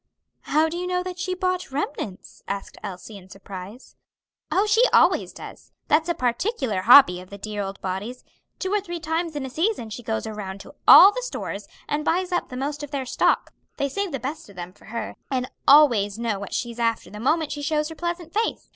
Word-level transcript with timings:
"How 0.45 0.67
do 0.67 0.77
you 0.77 0.87
know 0.87 1.03
that 1.03 1.19
she 1.19 1.35
bought 1.35 1.69
remnants?" 1.69 2.41
asked 2.47 2.75
Elsie, 2.81 3.19
in 3.19 3.29
surprise. 3.29 3.95
"Oh, 4.51 4.65
she 4.65 4.81
always 4.91 5.31
does; 5.31 5.71
that's 5.89 6.09
a 6.09 6.15
particular 6.15 6.81
hobby 6.81 7.21
of 7.21 7.29
the 7.29 7.37
dear 7.37 7.61
old 7.61 7.79
body's; 7.81 8.23
two 8.57 8.73
or 8.73 8.81
three 8.81 8.99
times 8.99 9.35
in 9.35 9.45
a 9.45 9.49
season 9.51 9.91
she 9.91 10.01
goes 10.01 10.25
around 10.25 10.59
to 10.61 10.73
all 10.87 11.11
the 11.11 11.21
stores, 11.21 11.67
and 11.87 12.03
buys 12.03 12.31
up 12.31 12.49
the 12.49 12.57
most 12.57 12.81
of 12.81 12.89
their 12.89 13.05
stock; 13.05 13.53
they 13.77 13.87
save 13.87 14.11
the 14.11 14.19
best 14.19 14.49
of 14.49 14.55
them 14.55 14.73
for 14.73 14.85
her, 14.85 15.17
and 15.29 15.51
always 15.67 16.17
know 16.17 16.39
what 16.39 16.55
she's 16.55 16.79
after 16.79 17.11
the 17.11 17.19
moment 17.19 17.51
she 17.51 17.61
shows 17.61 17.87
her 17.89 17.93
pleasant 17.95 18.33
face. 18.33 18.69